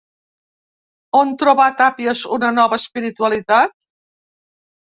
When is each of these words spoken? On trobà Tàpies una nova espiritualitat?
On 1.19 1.33
trobà 1.43 1.67
Tàpies 1.83 2.23
una 2.39 2.51
nova 2.57 2.81
espiritualitat? 2.85 3.77